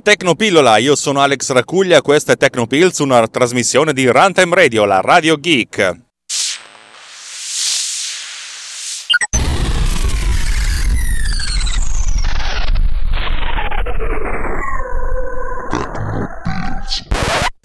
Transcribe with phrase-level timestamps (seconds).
[0.00, 5.38] Tecnopillola, io sono Alex Racuglia, questa è Tecnopills, una trasmissione di Runtime Radio, la Radio
[5.38, 5.96] Geek.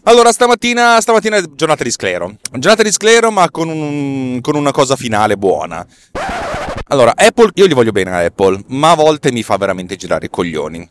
[0.03, 2.35] Allora, stamattina, stamattina è giornata di sclero.
[2.51, 5.85] Giornata di sclero, ma con, un- con una cosa finale buona.
[6.89, 10.27] Allora, Apple, io gli voglio bene a Apple, ma a volte mi fa veramente girare
[10.27, 10.89] i coglioni.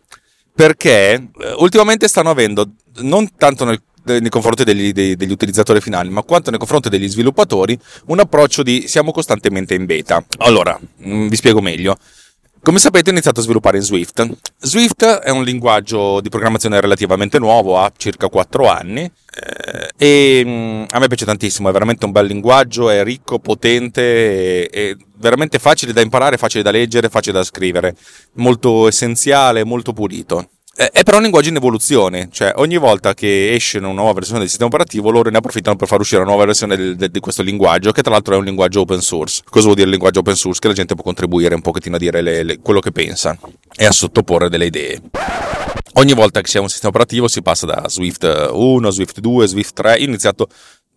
[0.57, 2.71] Perché eh, ultimamente stanno avendo,
[3.01, 7.09] non tanto nel- nei confronti degli, dei- degli utilizzatori finali, ma quanto nei confronti degli
[7.09, 10.25] sviluppatori, un approccio di siamo costantemente in beta.
[10.39, 11.99] Allora, mm, vi spiego meglio.
[12.67, 14.29] Come sapete ho iniziato a sviluppare in Swift.
[14.59, 20.85] Swift è un linguaggio di programmazione relativamente nuovo, ha circa 4 anni eh, e mm,
[20.89, 25.93] a me piace tantissimo, è veramente un bel linguaggio, è ricco, potente, è, veramente facile
[25.93, 27.95] da imparare, facile da leggere, facile da scrivere,
[28.33, 30.49] molto essenziale, molto pulito.
[30.79, 34.41] Eh, È però un linguaggio in evoluzione, cioè ogni volta che esce una nuova versione
[34.41, 37.19] del sistema operativo loro ne approfittano per far uscire una nuova versione del- del- di
[37.21, 39.41] questo linguaggio, che tra l'altro è un linguaggio open source.
[39.49, 40.61] Cosa vuol dire linguaggio open source?
[40.61, 43.39] Che la gente può contribuire un pochettino a dire le- le- quello che pensa
[43.75, 45.01] e a sottoporre delle idee.
[45.95, 49.73] Ogni volta che c'è un sistema operativo si passa da Swift 1, Swift 2, Swift
[49.73, 49.97] 3.
[49.97, 50.49] Io ho iniziato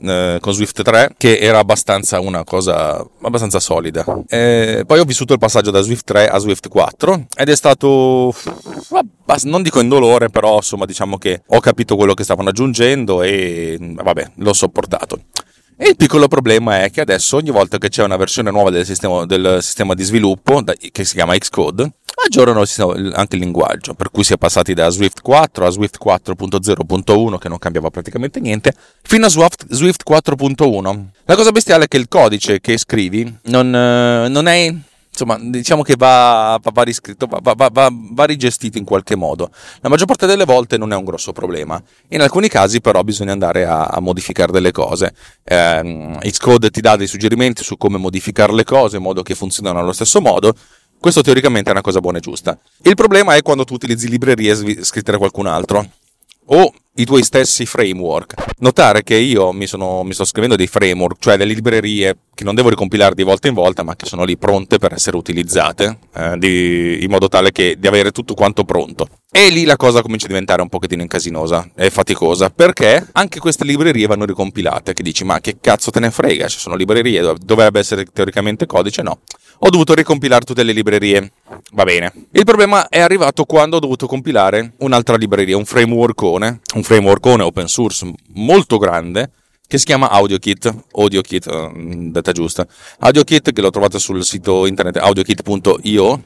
[0.02, 4.06] eh, con Swift 3 che era abbastanza una cosa abbastanza solida.
[4.28, 8.34] Eh, poi ho vissuto il passaggio da Swift 3 a Swift 4 ed è stato
[9.44, 14.32] non dico indolore, però insomma diciamo che ho capito quello che stavano aggiungendo e vabbè,
[14.36, 15.22] l'ho sopportato.
[15.82, 18.86] E il piccolo problema è che adesso ogni volta che c'è una versione nuova del
[18.86, 20.62] sistema, del sistema di sviluppo,
[20.92, 21.90] che si chiama Xcode,
[22.26, 22.66] aggiornano
[23.14, 27.48] anche il linguaggio, per cui si è passati da Swift 4 a Swift 4.0.1, che
[27.48, 31.04] non cambiava praticamente niente, fino a Swift, Swift 4.1.
[31.24, 34.76] La cosa bestiale è che il codice che scrivi non, eh, non è...
[35.20, 39.52] Insomma, diciamo che va, va, va riscritto, va, va- rigestito in qualche modo.
[39.82, 41.82] La maggior parte delle volte non è un grosso problema.
[42.10, 45.14] In alcuni casi, però, bisogna andare a, a modificare delle cose.
[45.44, 49.78] Ehm, Xcode ti dà dei suggerimenti su come modificare le cose in modo che funzionino
[49.78, 50.54] allo stesso modo.
[50.98, 52.58] Questo teoricamente è una cosa buona e giusta.
[52.84, 55.86] Il problema è quando tu utilizzi librerie scritte da qualcun altro
[56.46, 58.34] o i tuoi stessi framework.
[58.60, 62.56] Notare che io mi, sono, mi sto scrivendo dei framework, cioè delle librerie che non
[62.56, 66.38] devo ricompilare di volta in volta, ma che sono lì pronte per essere utilizzate, eh,
[66.38, 69.08] di- in modo tale che di avere tutto quanto pronto.
[69.32, 73.64] E lì la cosa comincia a diventare un pochettino incasinosa e faticosa, perché anche queste
[73.64, 77.38] librerie vanno ricompilate, che dici ma che cazzo te ne frega, ci sono librerie, dov-
[77.38, 79.20] dovrebbe essere teoricamente codice, no.
[79.60, 81.32] Ho dovuto ricompilare tutte le librerie,
[81.74, 82.12] va bene.
[82.32, 87.68] Il problema è arrivato quando ho dovuto compilare un'altra libreria, un frameworkone, un frameworkone open
[87.68, 89.30] source molto grande,
[89.68, 91.72] che si chiama AudioKit, AudioKit, eh,
[92.10, 92.66] detta giusta.
[92.98, 96.24] AudioKit che l'ho trovato sul sito internet audiokit.io,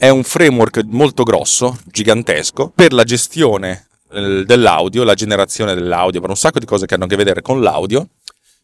[0.00, 6.30] è un framework molto grosso, gigantesco, per la gestione eh, dell'audio, la generazione dell'audio, per
[6.30, 8.08] un sacco di cose che hanno a che vedere con l'audio,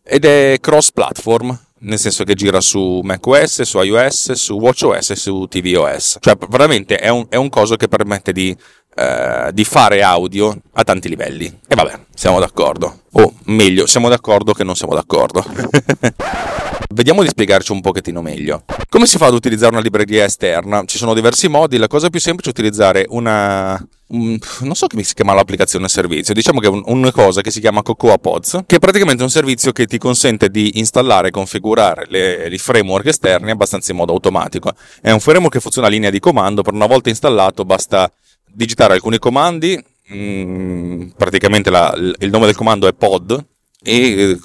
[0.03, 5.17] ed è cross platform, nel senso che gira su macOS, su iOS, su watchOS e
[5.17, 6.17] su tvOS.
[6.21, 8.57] Cioè, veramente è un, è un coso che permette di,
[8.95, 11.45] eh, di fare audio a tanti livelli.
[11.45, 13.03] E vabbè, siamo d'accordo.
[13.13, 15.45] O meglio, siamo d'accordo che non siamo d'accordo.
[16.91, 18.65] Vediamo di spiegarci un pochettino meglio.
[18.89, 20.85] Come si fa ad utilizzare una libreria esterna?
[20.85, 23.73] Ci sono diversi modi, la cosa più semplice è utilizzare una...
[24.09, 27.51] un- non so come si chiama l'applicazione servizio, diciamo che è un- una cosa che
[27.51, 31.31] si chiama Cocoa Pods, che è praticamente un servizio che ti consente di installare e
[31.31, 34.73] configurare le- i framework esterni abbastanza in modo automatico.
[35.01, 38.11] È un framework che funziona a linea di comando, per una volta installato basta
[38.47, 39.83] digitare alcuni comandi,
[40.15, 43.45] mm, praticamente la- il nome del comando è pod,
[43.83, 44.39] e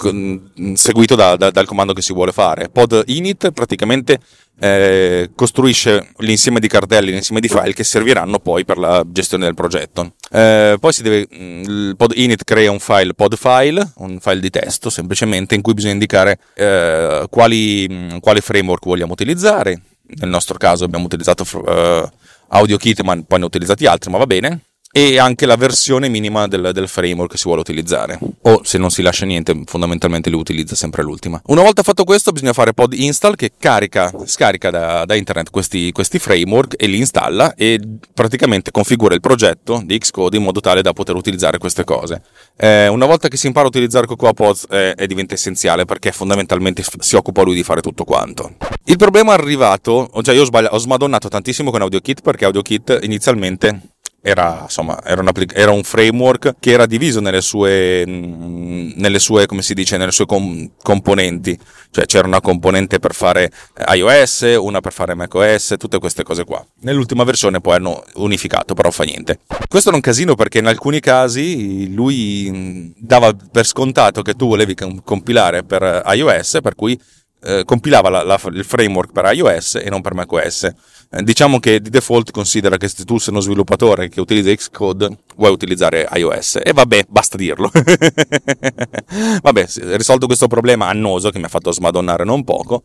[0.73, 2.69] seguito da- da- dal comando che si vuole fare.
[2.69, 4.19] Pod init praticamente
[4.59, 9.55] eh, costruisce l'insieme di cartelli, l'insieme di file che serviranno poi per la gestione del
[9.55, 10.13] progetto.
[10.29, 14.39] Eh, poi si deve, mm, il pod init crea un file pod file, un file
[14.39, 19.81] di testo semplicemente in cui bisogna indicare eh, quali, mm, quali framework vogliamo utilizzare.
[20.13, 22.09] Nel nostro caso abbiamo utilizzato eh,
[22.49, 26.47] AudioKit, ma poi ne ho utilizzati altri, ma va bene e anche la versione minima
[26.47, 28.19] del, del, framework che si vuole utilizzare.
[28.41, 31.41] O se non si lascia niente, fondamentalmente lui utilizza sempre l'ultima.
[31.45, 35.91] Una volta fatto questo, bisogna fare pod install che carica, scarica da, da internet questi,
[35.91, 37.79] questi, framework e li installa e
[38.13, 42.21] praticamente configura il progetto di Xcode in modo tale da poter utilizzare queste cose.
[42.57, 46.83] Eh, una volta che si impara a utilizzare Cocoa Pods eh, diventa essenziale perché fondamentalmente
[46.99, 48.55] si occupa lui di fare tutto quanto.
[48.85, 52.99] Il problema è arrivato, cioè io ho, sbagli- ho smadonnato tantissimo con AudioKit perché AudioKit
[53.03, 53.90] inizialmente
[54.21, 59.47] era, insomma, era, un, era, un, framework che era diviso nelle sue, mm, nelle sue
[59.47, 61.57] come si dice, nelle sue com- componenti.
[61.89, 63.51] Cioè c'era una componente per fare
[63.93, 66.63] iOS, una per fare macOS, tutte queste cose qua.
[66.81, 69.39] Nell'ultima versione poi hanno unificato, però fa niente.
[69.67, 74.47] Questo era un casino perché in alcuni casi lui mm, dava per scontato che tu
[74.47, 76.99] volevi compilare per iOS, per cui
[77.43, 80.63] eh, compilava la, la, il framework per iOS e non per macOS.
[81.09, 85.09] Eh, diciamo che di default considera che se tu sei uno sviluppatore che utilizza Xcode,
[85.35, 86.59] vuoi utilizzare iOS.
[86.63, 87.71] E vabbè, basta dirlo.
[89.41, 92.83] vabbè, risolto questo problema annoso che mi ha fatto smadonnare non poco,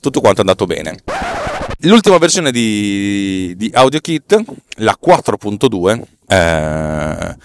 [0.00, 1.02] tutto quanto è andato bene.
[1.84, 4.44] L'ultima versione di, di AudioKit,
[4.76, 7.36] la 4.2, eh,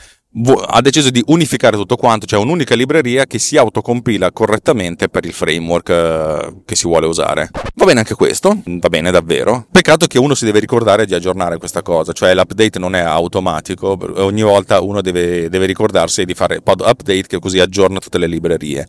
[0.68, 5.34] ha deciso di unificare tutto quanto, cioè un'unica libreria che si autocompila correttamente per il
[5.34, 7.50] framework eh, che si vuole usare.
[7.76, 9.66] Va bene anche questo, va bene davvero.
[9.72, 13.98] Peccato che uno si deve ricordare di aggiornare questa cosa, cioè l'update non è automatico,
[14.18, 18.28] ogni volta uno deve, deve ricordarsi di fare pod update che così aggiorna tutte le
[18.28, 18.88] librerie.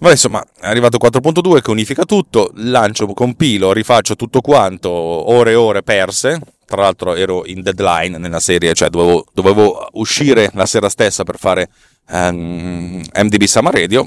[0.00, 5.56] Ma insomma, è arrivato 4.2 che unifica tutto, lancio, compilo, rifaccio tutto quanto, ore e
[5.56, 6.40] ore perse,
[6.70, 11.36] tra l'altro ero in deadline nella serie, cioè dovevo, dovevo uscire la sera stessa per
[11.36, 11.68] fare
[12.10, 14.06] um, ehm, MDB Summer Radio,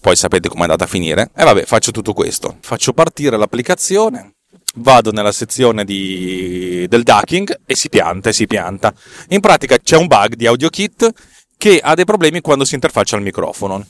[0.00, 4.34] poi sapete com'è andata a finire, e vabbè faccio tutto questo, faccio partire l'applicazione,
[4.76, 8.92] vado nella sezione di, del ducking e si pianta e si pianta.
[9.28, 11.12] In pratica c'è un bug di AudioKit
[11.56, 13.86] che ha dei problemi quando si interfaccia al microfono.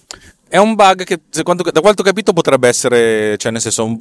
[0.47, 3.99] È un bug che, da quanto ho capito, potrebbe essere, cioè nel senso,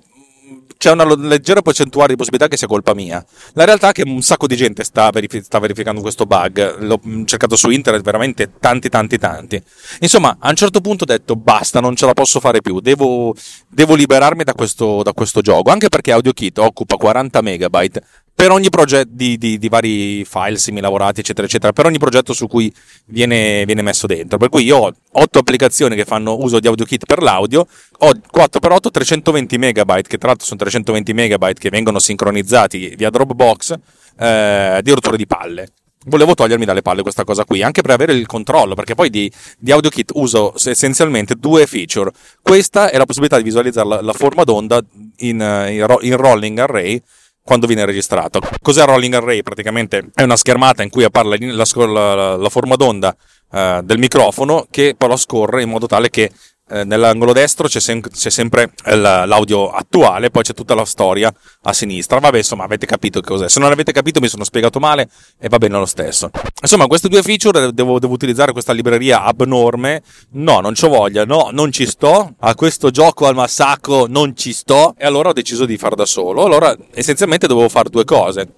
[0.84, 3.26] c'è una leggera percentuale di possibilità che sia colpa mia.
[3.54, 6.80] La realtà è che un sacco di gente sta, verific- sta, verificando questo bug.
[6.80, 9.64] L'ho cercato su internet veramente tanti, tanti, tanti.
[10.02, 12.82] Insomma, a un certo punto ho detto basta, non ce la posso fare più.
[12.82, 13.34] Devo,
[13.70, 15.72] devo liberarmi da questo, da questo gioco.
[15.72, 18.04] Anche perché AudioKit occupa 40 megabyte
[18.36, 22.48] per ogni progetto di, di, di, vari file semi-lavorati, eccetera, eccetera, per ogni progetto su
[22.48, 22.74] cui
[23.06, 24.38] viene, viene, messo dentro.
[24.38, 27.66] Per cui io ho 8 applicazioni che fanno uso di AudioKit per l'audio,
[28.00, 33.76] ho 4x8 320 megabyte, che tra l'altro sono 320 megabyte che vengono sincronizzati via Dropbox,
[34.20, 35.68] eh, di rotture di palle.
[36.06, 39.32] Volevo togliermi dalle palle questa cosa qui, anche per avere il controllo, perché poi di,
[39.58, 42.12] di AudioKit uso essenzialmente due feature.
[42.42, 44.84] Questa è la possibilità di visualizzare la, la forma d'onda
[45.18, 45.40] in,
[45.70, 47.02] in, in rolling array,
[47.44, 48.40] quando viene registrato.
[48.62, 49.44] Cos'è Rolling Array?
[49.44, 53.16] Praticamente è una schermata in cui appare la, la, la forma d'onda
[53.52, 56.32] eh, del microfono che lo scorre in modo tale che
[56.70, 61.32] nell'angolo destro c'è, sem- c'è sempre l'audio attuale, poi c'è tutta la storia
[61.64, 62.20] a sinistra.
[62.20, 63.50] Vabbè, insomma, avete capito che cos'è.
[63.50, 66.30] Se non avete capito, mi sono spiegato male e va bene lo stesso.
[66.62, 70.02] Insomma, queste due feature devo, devo utilizzare questa libreria abnorme.
[70.32, 72.36] No, non c'ho voglia, no, non ci sto.
[72.40, 74.96] A questo gioco al massacro non ci sto.
[74.98, 76.46] E allora ho deciso di far da solo.
[76.46, 78.54] Allora, essenzialmente dovevo fare due cose.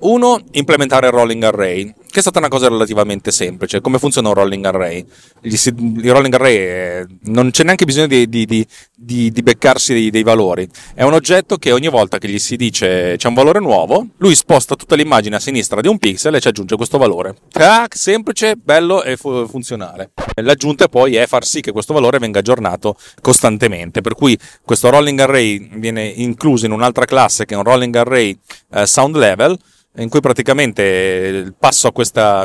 [0.00, 3.80] Uno, implementare il rolling array, che è stata una cosa relativamente semplice.
[3.80, 5.04] Come funziona un rolling array?
[5.42, 10.24] Il rolling array è, non c'è neanche bisogno di, di, di, di beccarsi dei, dei,
[10.24, 10.68] valori.
[10.94, 14.34] È un oggetto che ogni volta che gli si dice c'è un valore nuovo, lui
[14.34, 17.36] sposta tutta l'immagine a sinistra di un pixel e ci aggiunge questo valore.
[17.52, 20.10] Tac, semplice, bello e fu- funzionale.
[20.42, 24.00] L'aggiunta poi è far sì che questo valore venga aggiornato costantemente.
[24.00, 28.36] Per cui questo rolling array viene incluso in un'altra classe che è un rolling array
[28.72, 29.56] eh, sound level
[29.98, 32.40] in cui praticamente passo a questa,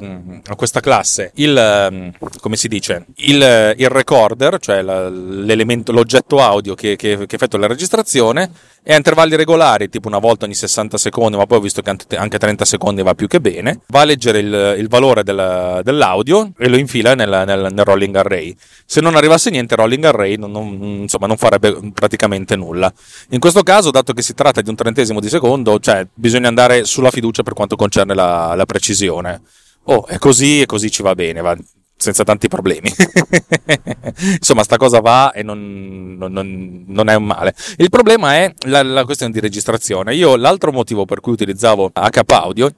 [0.46, 1.32] a questa classe.
[1.36, 7.67] Il, come si dice, il, il recorder, cioè l'oggetto audio che, che, che effettua la
[7.67, 8.51] registrazione,
[8.83, 11.95] e a intervalli regolari, tipo una volta ogni 60 secondi, ma poi ho visto che
[12.17, 16.51] anche 30 secondi va più che bene, va a leggere il, il valore del, dell'audio
[16.57, 18.53] e lo infila nel, nel, nel, rolling array.
[18.85, 20.67] Se non arrivasse niente, il rolling array non, non,
[21.01, 22.91] insomma, non farebbe praticamente nulla.
[23.29, 26.83] In questo caso, dato che si tratta di un trentesimo di secondo, cioè bisogna andare
[26.83, 29.41] sulla fiducia per quanto concerne la, la precisione.
[29.85, 31.55] Oh, è così e così ci va bene, va
[32.03, 32.91] senza tanti problemi.
[34.38, 37.55] Insomma, sta cosa va e non, non, non, è un male.
[37.77, 40.13] Il problema è la, la, questione di registrazione.
[40.13, 42.72] Io l'altro motivo per cui utilizzavo HK Audio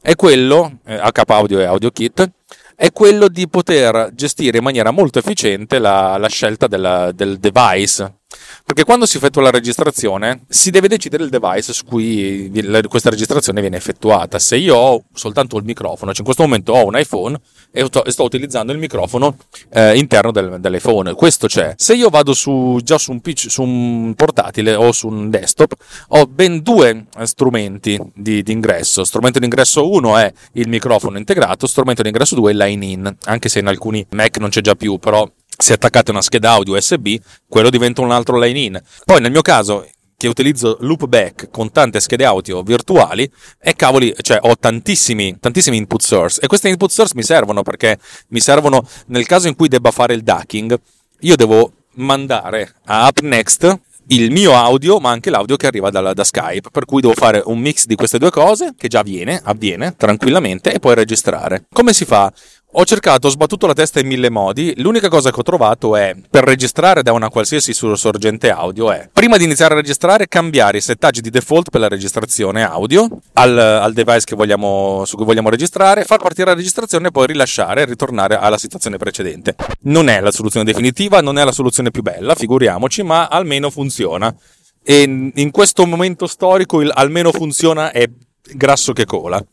[0.00, 2.30] è quello, eh, HK Audio e AudioKit,
[2.74, 8.21] è quello di poter gestire in maniera molto efficiente la, la scelta della, del device
[8.64, 12.50] Perché quando si effettua la registrazione si deve decidere il device su cui
[12.88, 14.38] questa registrazione viene effettuata.
[14.38, 17.38] Se io ho soltanto il microfono, cioè in questo momento ho un iPhone
[17.70, 19.36] e sto utilizzando il microfono
[19.70, 21.74] eh, interno del, dell'iPhone, questo c'è.
[21.76, 25.74] Se io vado su, già su un, PC, su un portatile o su un desktop,
[26.08, 29.04] ho ben due strumenti di, di ingresso.
[29.04, 33.16] Strumento di ingresso 1 è il microfono integrato, strumento di ingresso 2 è line in,
[33.24, 36.76] anche se in alcuni Mac non c'è già più, però se attaccate una scheda audio
[36.76, 37.16] USB,
[37.48, 38.82] quello diventa un altro line in.
[39.04, 43.28] Poi nel mio caso, che utilizzo loopback con tante schede audio virtuali,
[43.60, 46.40] e cavoli, cioè ho tantissimi, tantissimi input source.
[46.40, 50.14] E questi input source mi servono perché mi servono nel caso in cui debba fare
[50.14, 50.78] il ducking,
[51.20, 56.24] io devo mandare a UpNext il mio audio, ma anche l'audio che arriva da, da,
[56.24, 56.70] Skype.
[56.70, 60.72] Per cui devo fare un mix di queste due cose, che già avviene, avviene tranquillamente,
[60.72, 61.66] e poi registrare.
[61.72, 62.32] Come si fa?
[62.74, 64.72] Ho cercato, ho sbattuto la testa in mille modi.
[64.78, 69.36] L'unica cosa che ho trovato è per registrare da una qualsiasi sorgente audio è prima
[69.36, 73.92] di iniziare a registrare cambiare i settaggi di default per la registrazione audio al, al
[73.92, 78.36] device vogliamo, su cui vogliamo registrare, far partire la registrazione e poi rilasciare e ritornare
[78.36, 79.54] alla situazione precedente.
[79.80, 84.34] Non è la soluzione definitiva, non è la soluzione più bella, figuriamoci, ma almeno funziona.
[84.82, 88.08] E in questo momento storico il almeno funziona è
[88.54, 89.44] grasso che cola.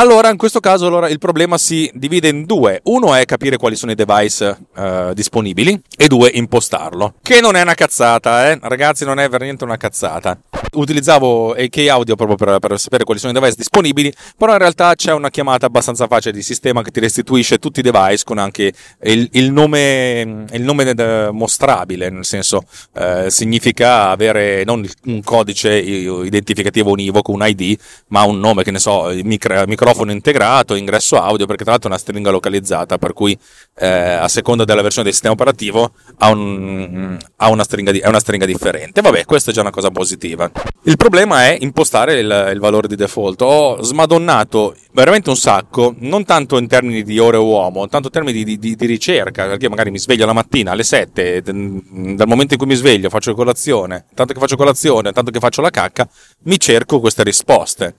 [0.00, 2.80] Allora, in questo caso allora, il problema si divide in due.
[2.84, 7.16] Uno è capire quali sono i device eh, disponibili e due, impostarlo.
[7.20, 8.58] Che non è una cazzata, eh?
[8.62, 10.38] Ragazzi, non è veramente una cazzata.
[10.72, 14.94] Utilizzavo AK Audio proprio per, per, sapere quali sono i device disponibili, però in realtà
[14.94, 18.72] c'è una chiamata abbastanza facile di sistema che ti restituisce tutti i device con anche
[19.02, 22.62] il, il nome, il nome mostrabile, nel senso
[22.94, 27.76] eh, significa avere non un codice identificativo univoco, un ID,
[28.08, 31.92] ma un nome, che ne so, micro, microfono integrato, ingresso audio, perché tra l'altro è
[31.92, 33.36] una stringa localizzata, per cui
[33.78, 38.20] eh, a seconda della versione del sistema operativo ha, un, ha una, stringa di, una
[38.20, 39.00] stringa differente.
[39.00, 40.50] Vabbè, questa è già una cosa positiva.
[40.84, 43.40] Il problema è impostare il, il valore di default.
[43.42, 48.44] Ho smadonnato veramente un sacco, non tanto in termini di ore uomo, tanto in termini
[48.44, 52.58] di, di, di ricerca, perché magari mi sveglio la mattina alle 7, dal momento in
[52.58, 56.08] cui mi sveglio faccio colazione, tanto che faccio colazione, tanto che faccio la cacca,
[56.44, 57.96] mi cerco queste risposte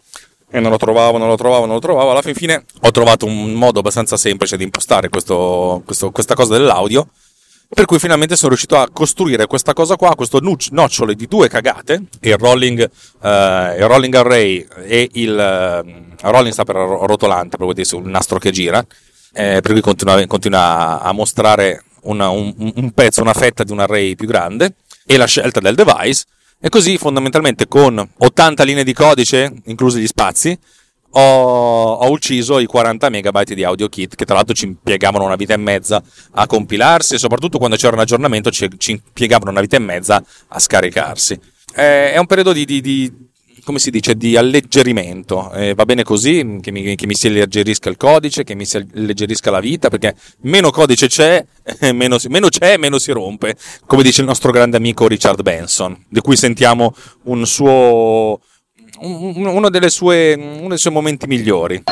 [0.52, 2.12] e non lo trovavo, non lo trovavo, non lo trovavo.
[2.12, 6.54] Alla fin fine ho trovato un modo abbastanza semplice di impostare questo, questo, questa cosa
[6.54, 7.08] dell'audio.
[7.74, 12.04] Per cui finalmente sono riuscito a costruire questa cosa qua, questo nocciolo di due cagate,
[12.20, 18.10] il rolling, uh, il rolling array e il uh, rolling sta per rotolante, proprio sul
[18.10, 18.86] nastro che gira,
[19.32, 23.80] eh, per cui continua, continua a mostrare una, un, un pezzo, una fetta di un
[23.80, 24.74] array più grande
[25.06, 26.26] e la scelta del device
[26.62, 30.58] e così fondamentalmente con 80 linee di codice, inclusi gli spazi,
[31.14, 35.36] ho, ho, ucciso i 40 megabyte di audio kit che tra l'altro ci impiegavano una
[35.36, 36.02] vita e mezza
[36.32, 40.24] a compilarsi e soprattutto quando c'era un aggiornamento ci, ci impiegavano una vita e mezza
[40.48, 41.38] a scaricarsi.
[41.76, 43.12] Eh, è un periodo di, di, di
[43.64, 45.52] come si dice, di alleggerimento.
[45.54, 48.78] Eh, va bene così, che mi, che mi, si alleggerisca il codice, che mi si
[48.78, 51.44] alleggerisca la vita, perché meno codice c'è,
[51.80, 56.06] eh, meno, meno c'è, meno si rompe, come dice il nostro grande amico Richard Benson,
[56.10, 58.40] di cui sentiamo un suo,
[59.00, 61.84] un, uno, sue, uno dei suoi momenti migliori.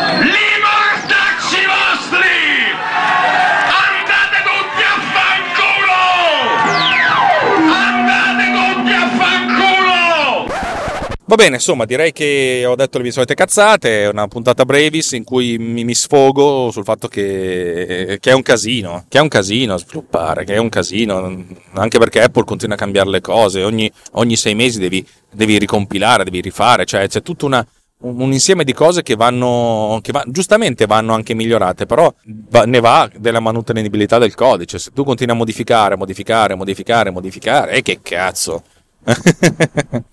[11.30, 15.12] Va bene, insomma, direi che ho detto le mie solite cazzate, è una puntata brevis
[15.12, 19.28] in cui mi, mi sfogo sul fatto che, che, è un casino, che è un
[19.28, 23.92] casino sviluppare, che è un casino, anche perché Apple continua a cambiare le cose, ogni,
[24.14, 27.64] ogni sei mesi devi, devi, ricompilare, devi rifare, cioè c'è tutto una,
[28.00, 32.12] un insieme di cose che vanno, che va, giustamente vanno anche migliorate, però
[32.50, 37.74] va, ne va della manutenibilità del codice, se tu continui a modificare, modificare, modificare, modificare,
[37.74, 38.64] e eh, che cazzo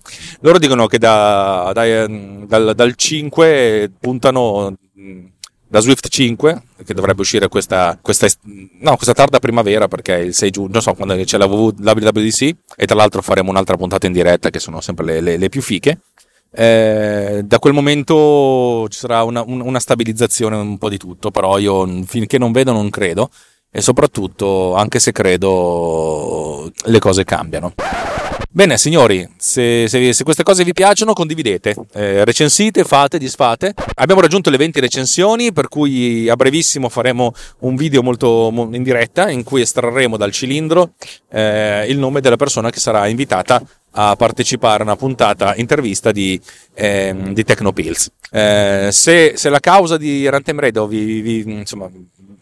[0.41, 4.75] Loro dicono che da, da, dal, dal, 5 puntano
[5.69, 8.27] da Swift 5 che dovrebbe uscire questa, questa,
[8.79, 12.85] no, questa tarda primavera perché il 6 giugno, non so quando c'è la WWDC e
[12.85, 15.99] tra l'altro faremo un'altra puntata in diretta che sono sempre le, le, le più fiche.
[16.49, 21.85] Eh, da quel momento ci sarà una, una, stabilizzazione un po' di tutto, però io
[22.05, 23.29] finché non vedo non credo
[23.69, 27.73] e soprattutto anche se credo le cose cambiano.
[28.49, 33.73] Bene, signori, se, se, se, queste cose vi piacciono, condividete, eh, recensite, fate, disfate.
[33.95, 39.29] Abbiamo raggiunto le 20 recensioni, per cui a brevissimo faremo un video molto in diretta
[39.29, 40.93] in cui estrarremo dal cilindro
[41.29, 43.61] eh, il nome della persona che sarà invitata
[43.91, 46.39] a partecipare a una puntata intervista di,
[46.73, 48.11] eh, di Tecnopills.
[48.31, 51.89] Eh, se, se, la causa di Runtime Radio vi, vi, insomma,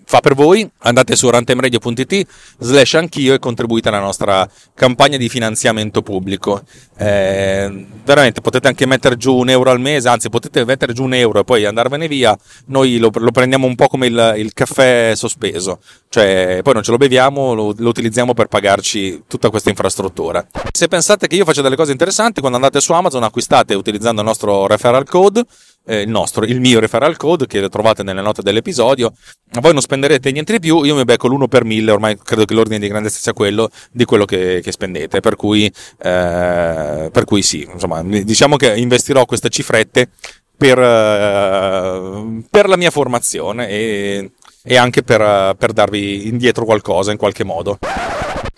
[0.05, 2.27] fa per voi, andate su rantemradio.it
[2.59, 6.61] slash anch'io e contribuite alla nostra campagna di finanziamento pubblico.
[6.97, 11.13] Eh, veramente potete anche mettere giù un euro al mese, anzi potete mettere giù un
[11.13, 15.13] euro e poi andarvene via, noi lo, lo prendiamo un po' come il, il, caffè
[15.15, 20.45] sospeso, cioè poi non ce lo beviamo, lo, lo utilizziamo per pagarci tutta questa infrastruttura.
[20.71, 24.27] Se pensate che io faccia delle cose interessanti, quando andate su Amazon acquistate utilizzando il
[24.27, 25.43] nostro referral code
[25.85, 29.13] eh, il nostro, il mio referral code che trovate nelle note dell'episodio.
[29.59, 32.53] Voi non spenderete niente di più, io mi becco l'1 per 1000, ormai credo che
[32.53, 37.41] l'ordine di grandezza sia quello di quello che, che spendete, per cui, eh, per cui
[37.41, 40.09] sì, insomma, diciamo che investirò queste cifrette
[40.57, 44.31] per, eh, per la mia formazione e,
[44.63, 47.77] e anche per, per darvi indietro qualcosa in qualche modo.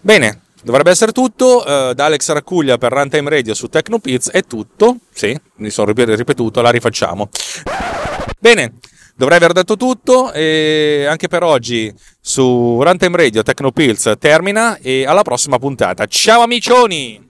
[0.01, 1.63] Bene, Dovrebbe essere tutto.
[1.65, 4.97] Uh, da Alex Raccuglia per Runtime Radio su Tecnopiz è tutto.
[5.13, 7.29] Sì, mi sono ripetuto, la rifacciamo.
[8.38, 8.74] Bene,
[9.15, 15.21] dovrei aver detto tutto e anche per oggi su Runtime Radio Tecnopills termina e alla
[15.21, 16.05] prossima puntata.
[16.05, 17.26] Ciao amicioni!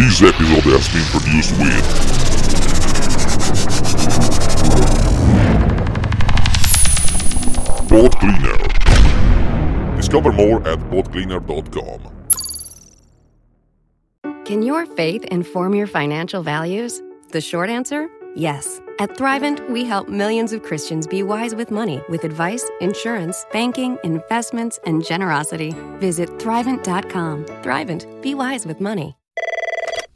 [0.00, 1.84] This episode has been produced with
[7.90, 8.56] Boat Cleaner.
[9.96, 12.00] Discover more at boatcleaner.com.
[14.46, 17.02] Can your faith inform your financial values?
[17.32, 18.80] The short answer yes.
[19.00, 23.98] At Thrivent, we help millions of Christians be wise with money with advice, insurance, banking,
[24.02, 25.74] investments, and generosity.
[25.98, 27.44] Visit thrivent.com.
[27.44, 29.19] Thrivent, be wise with money.